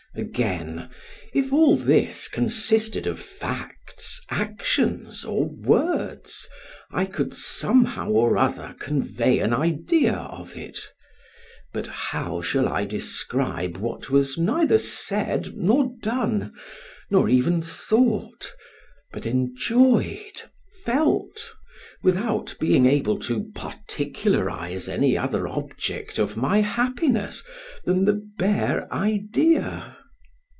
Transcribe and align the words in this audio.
Again, 0.13 0.89
if 1.33 1.53
all 1.53 1.77
this 1.77 2.27
consisted 2.27 3.07
of 3.07 3.17
facts, 3.17 4.19
actions, 4.29 5.23
or 5.23 5.45
words, 5.45 6.49
I 6.91 7.05
could 7.05 7.33
somehow 7.33 8.09
or 8.09 8.37
other 8.37 8.75
convey 8.77 9.39
an 9.39 9.53
idea 9.53 10.15
of 10.15 10.57
it; 10.57 10.77
but 11.71 11.87
how 11.87 12.41
shall 12.41 12.67
I 12.67 12.83
describe 12.83 13.77
what 13.77 14.09
was 14.09 14.37
neither 14.37 14.79
said 14.79 15.55
nor 15.55 15.93
done, 16.03 16.51
nor 17.09 17.29
even 17.29 17.61
thought, 17.61 18.51
but 19.13 19.25
enjoyed, 19.25 20.41
felt, 20.83 21.53
without 22.03 22.53
being 22.59 22.85
able 22.85 23.17
to 23.19 23.49
particularize 23.55 24.89
any 24.89 25.17
other 25.17 25.47
object 25.47 26.19
of 26.19 26.35
my 26.35 26.59
happiness 26.59 27.43
than 27.85 28.03
the 28.03 28.21
bare 28.37 28.93
idea? 28.93 29.95